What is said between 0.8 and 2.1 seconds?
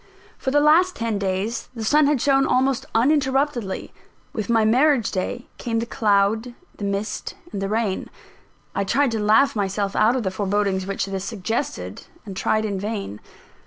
ten days the sun